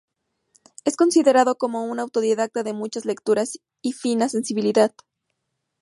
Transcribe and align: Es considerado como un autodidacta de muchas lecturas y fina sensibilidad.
Es 0.83 0.97
considerado 0.97 1.59
como 1.59 1.83
un 1.83 1.99
autodidacta 1.99 2.63
de 2.63 2.73
muchas 2.73 3.05
lecturas 3.05 3.59
y 3.83 3.91
fina 3.93 4.29
sensibilidad. 4.29 4.95